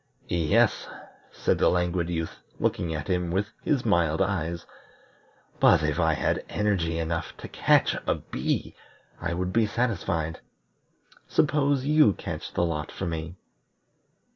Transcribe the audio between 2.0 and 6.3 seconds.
Youth, looking at him with his mild eyes, "but if I